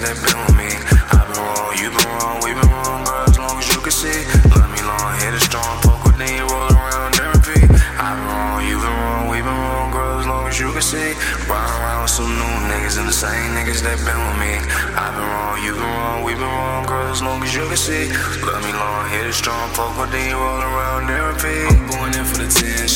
[0.00, 0.72] been with me.
[1.12, 3.92] I've been wrong, you've been wrong, we've been wrong, girl, as long as you can
[3.92, 4.24] see.
[4.48, 7.68] love me long, hit it strong, poke with me, roll around and repeat.
[8.00, 10.80] I've been wrong, you've been wrong, we've been wrong, girl, as long as you can
[10.80, 11.12] see.
[11.44, 14.56] riding around with some new niggas and the same niggas that been with me.
[14.96, 17.76] I've been wrong, you've been wrong, we've been wrong, girl, as long as you can
[17.76, 18.08] see.
[18.40, 21.76] love me long, hit it strong, poke with me, roll around and repeat.
[21.76, 22.89] I'm going in for the 10.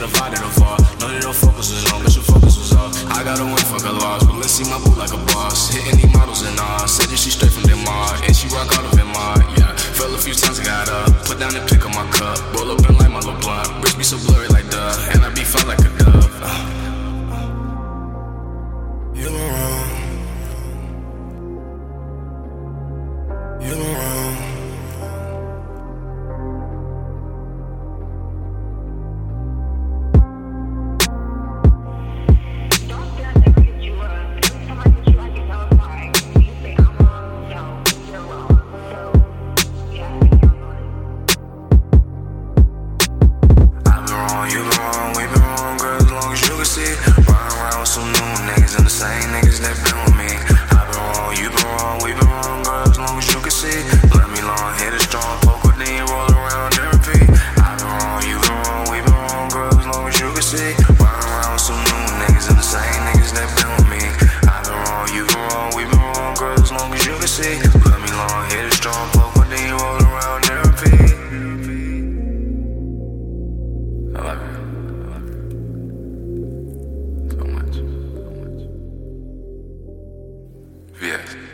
[0.00, 2.56] You feel the vibe that fall, know that your focus was on, but your focus
[2.56, 2.96] was off.
[3.12, 5.68] I got a win, fuck a loss, but let's see my boo like a boss.
[5.68, 8.88] Hitting these models and all, said that she straight from Denmark, and she rock out
[8.88, 9.76] of Denmark, yeah.
[10.00, 12.72] Fell a few times, I got up, put down and pick up my cup, roll
[12.72, 13.68] up and light my little blunt.
[13.84, 16.32] Wrist be so blurry like duh, and I be felt like a dove.
[19.12, 19.84] You been wrong.
[23.60, 24.09] You been wrong.
[44.10, 46.92] Been wrong, you been wrong, we been wrong, girl, as long as you can see.
[47.30, 50.30] Riding around with some new niggas and the same niggas that been with me.
[50.74, 53.54] I've been wrong, you been wrong, we been wrong, girl, as long as you can
[53.54, 53.78] see.
[54.10, 57.30] Let me long, hit it strong, poke then roll around and repeat.
[57.62, 60.42] I've been wrong, you been wrong, we been wrong, girl, as long as you can
[60.42, 60.70] see.
[60.98, 64.02] Around with some new niggas and the same niggas that been with me.
[64.50, 67.30] I've been wrong, you been wrong, we been wrong, girl, as long as you can
[67.30, 67.69] see.
[81.10, 81.49] Привет.